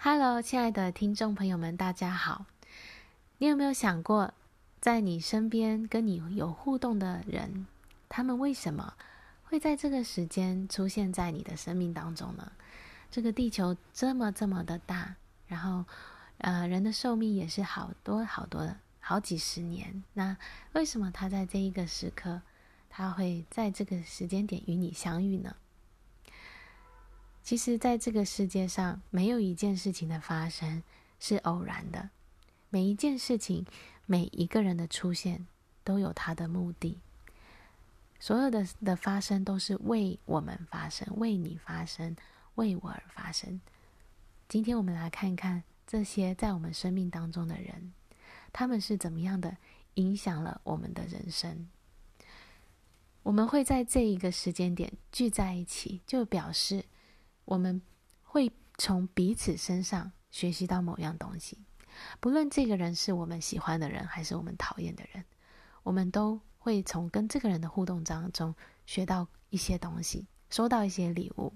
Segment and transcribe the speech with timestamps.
[0.00, 2.46] Hello，亲爱的听众朋友们，大家好。
[3.38, 4.32] 你有没有想过，
[4.80, 7.66] 在你身边跟你有互动的人，
[8.08, 8.94] 他们为什么
[9.42, 12.52] 会在这个时间出现在你的生命当中呢？
[13.10, 15.16] 这个地球这么这么的大，
[15.48, 15.84] 然后，
[16.38, 20.04] 呃，人的寿命也是好多好多的好几十年。
[20.12, 20.36] 那
[20.74, 22.40] 为什么他在这一个时刻，
[22.88, 25.56] 他会在这个时间点与你相遇呢？
[27.48, 30.82] 其实，在这个世界上，没有一件事情的发生
[31.18, 32.10] 是偶然的。
[32.68, 33.64] 每一件事情，
[34.04, 35.46] 每一个人的出现，
[35.82, 36.98] 都有他的目的。
[38.20, 42.14] 所有的的发生，都是为我们发生，为你发生，
[42.56, 43.58] 为我而发生。
[44.46, 47.94] 今天，我们来看看这些在我们生命当中的人，
[48.52, 49.56] 他们是怎么样的
[49.94, 51.66] 影响了我们的人生。
[53.22, 56.84] 我们会在这一个时间点聚在一起，就表示。
[57.48, 57.80] 我们
[58.24, 61.56] 会从彼此身上学习到某样东西，
[62.20, 65.24] 不论这个人是我们喜欢的人还是我们讨厌的人，
[65.82, 68.54] 我们都会从跟这个人的互动当中
[68.84, 71.54] 学到一些东西，收到一些礼物。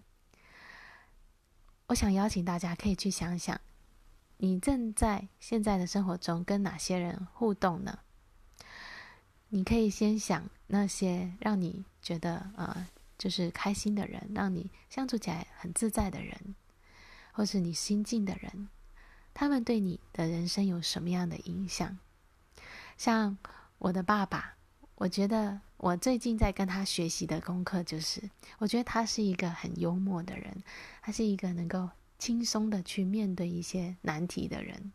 [1.88, 3.60] 我想邀请大家可以去想想，
[4.38, 7.98] 你正在现在的生活中跟哪些人互动呢？
[9.50, 12.88] 你可以先想那些让你觉得呃。
[13.18, 16.54] 就是开心的人，让你相处起来很自在的人，
[17.32, 18.68] 或是你心近的人，
[19.32, 21.98] 他们对你的人生有什么样的影响？
[22.96, 23.38] 像
[23.78, 24.56] 我的爸爸，
[24.96, 30.62] 我觉得我最近在跟他学习的功课就是，我觉得他是一个很幽默的人，
[31.00, 34.92] 他是一个能够轻松的去面对一些难题的人。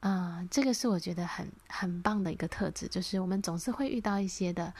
[0.00, 4.72] 啊、这个是我觉得很很棒的一个特质，就是我们总是会遇到一些的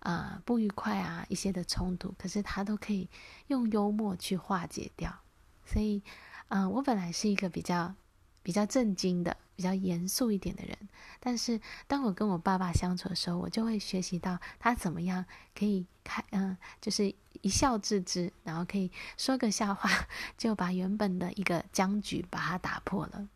[0.00, 3.08] 啊、不愉快啊，一些的冲突，可是他都可以
[3.46, 5.20] 用幽默去化解掉。
[5.64, 6.02] 所以，
[6.48, 7.94] 啊、我本来是一个比较
[8.42, 10.76] 比较正经的、比较严肃一点的人，
[11.18, 15.24] 但是当我跟我爸爸相处的时候，我就会学习到他怎么样
[15.58, 19.90] 可以开，嗯、就是一笑置之，然后可以说个笑话，
[20.36, 23.26] 就把原本的一个僵局把它打破了。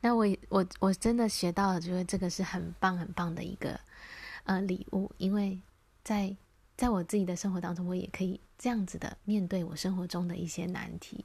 [0.00, 3.78] 那我我我真的学到了，觉得这个是很棒很棒的一个
[4.44, 5.60] 呃礼物，因为
[6.02, 6.36] 在
[6.76, 11.24] 在我自己的生活当中，我也可以这样子的面对我生活中的一些难题。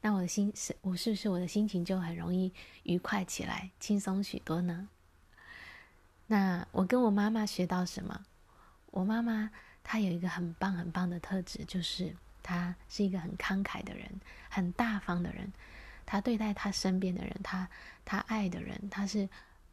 [0.00, 2.52] 那我的心是，我是不是我的心情就很容易
[2.82, 4.88] 愉快起来，轻松许多呢？
[6.26, 8.24] 那我跟我妈妈学到什么？
[8.90, 9.50] 我妈妈
[9.84, 15.52] 她有一个很棒很棒的特质，就是她是一个很慷慨的人，很大方的人。
[16.12, 17.66] 他对待他身边的人，他
[18.04, 19.26] 他爱的人，他是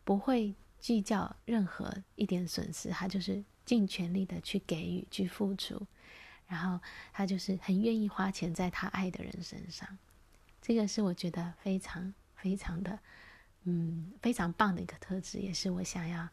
[0.05, 5.85] 不会计较任何一点损失，他就是尽全力的去给予、去付出，
[6.47, 6.79] 然后
[7.11, 9.97] 他就是很愿意花钱在他爱的人身上。
[10.61, 12.97] 这个是我觉得非常非常的，
[13.65, 16.25] 嗯，非常棒的一个特质，也是我想要，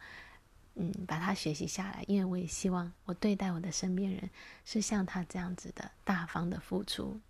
[0.76, 4.30] 嗯，把它学习下来，因为我也希望我对待我的身边人
[4.64, 7.20] 是像他这样子的大方的付出。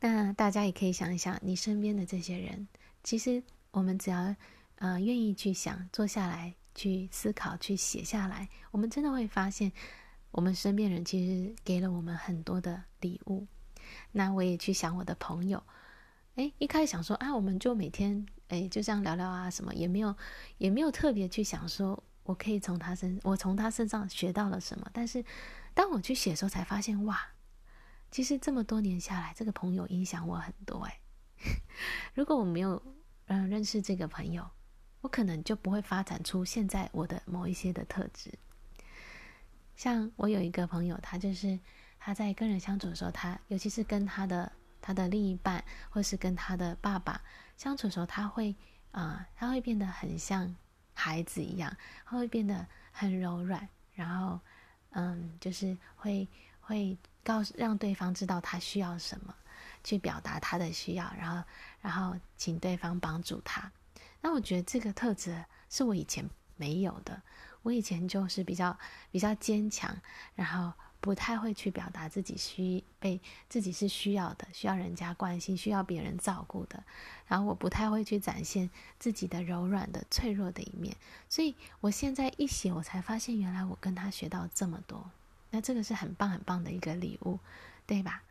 [0.00, 2.66] 那大家也可以想一想，你身边的这些人，
[3.04, 4.34] 其实我们只要，
[4.76, 9.70] 呃，愿意去想，坐下来去思考，去写下来，我们真的会发现，
[10.30, 13.46] 我们身边人其实给了我们很多的礼物。
[14.12, 15.62] 那我也去想我的朋友，
[16.36, 20.16] 诶，一开始想说啊，我们就每天，诶，就这样聊聊啊，什么也没有，
[20.56, 24.88] 也没有特别去想说，我可以从他身，我从他身上学到了什么。
[24.94, 25.22] 但是
[25.74, 27.20] 当我去写的时候，才发现，哇！
[28.10, 30.98] 其实这么多年下来，这个朋友影响我很多哎。
[32.12, 32.82] 如果我没有
[33.26, 34.46] 嗯认识这个朋友，
[35.00, 38.32] 我可能就不会发展出现在我的某一些的特质。
[39.76, 41.58] 像我有一个朋友，他就是
[41.98, 44.50] 他在跟人相处的时候，他尤其是跟他的
[44.82, 47.22] 他的另一半，或是跟他的爸爸
[47.56, 48.54] 相处的时候，他会
[48.90, 50.54] 啊、他会变得很像
[50.92, 54.40] 孩子一样，他会变得很柔软，然后
[54.90, 56.28] 嗯，就是会
[56.60, 56.98] 会。
[57.24, 59.34] 告诉让对方知道他需要什么，
[59.84, 61.44] 去表达他的需要，然后
[61.80, 63.70] 然后请对方帮助他。
[64.20, 67.22] 那我觉得这个特质是我以前没有的。
[67.62, 68.78] 我以前就是比较
[69.10, 69.94] 比较坚强，
[70.34, 73.20] 然后不太会去表达自己需被
[73.50, 76.82] 自己是需要的，需要人家关心，需要别人照顾的。
[77.26, 80.96] 然后我不太会去展现自己的柔软的脆弱的一面。
[81.28, 85.10] 所以我现在一写，我才发现原来我跟他学到这么多。
[85.50, 87.38] 那这个是很棒很棒的一个礼物，
[87.86, 88.22] 对吧？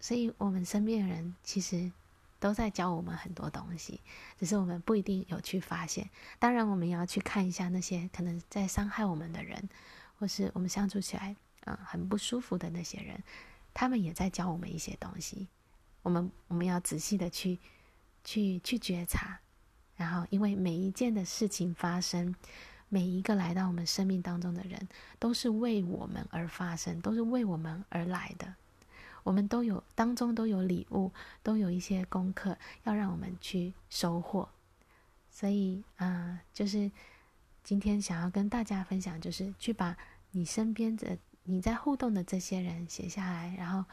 [0.00, 1.90] 所以，我们身边的人其实
[2.38, 4.00] 都在教我们很多东西，
[4.38, 6.08] 只是我们不一定有去发现。
[6.38, 9.68] 当然，我们也要去看一下那些可能在伤害我们的人，
[10.18, 11.34] 或是我们相处起来
[11.64, 13.20] 嗯很不舒服的那些人，
[13.74, 15.48] 他们也在教我们一些东西。
[16.02, 17.58] 我们我们要仔细的去
[18.22, 19.40] 去去觉察，
[19.96, 22.34] 然后因为每一件的事情发生，
[22.88, 24.88] 每一个来到我们生命当中的人，
[25.18, 28.54] 都是为我们而发生，都是为我们而来的。
[29.24, 31.12] 我们都有当中都有礼物，
[31.42, 34.48] 都有一些功课要让我们去收获。
[35.30, 36.90] 所以，啊、呃，就是
[37.62, 39.96] 今天想要跟大家分享，就是去把
[40.30, 43.84] 你身边的你在互动的这些人写下来，然后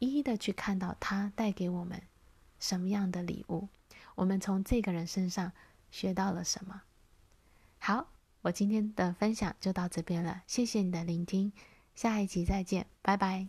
[0.00, 2.02] 一一的去看到他带给我们
[2.58, 3.68] 什么样的礼物，
[4.16, 5.52] 我们从这个人身上
[5.90, 6.82] 学到了什么。
[7.78, 8.08] 好，
[8.44, 11.50] 我今天的分享就到这边了，谢谢你的聆听，
[11.94, 13.48] 下一集再见，拜拜。